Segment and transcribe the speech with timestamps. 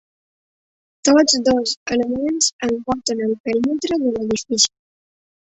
[1.09, 4.73] Tots dos elements envolten el perímetre de l'edifici.